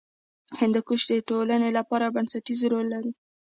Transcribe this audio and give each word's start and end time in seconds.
هندوکش 0.59 1.01
د 1.11 1.13
ټولنې 1.29 1.69
لپاره 1.77 2.13
بنسټیز 2.15 2.61
رول 2.71 2.85
لري. 2.93 3.11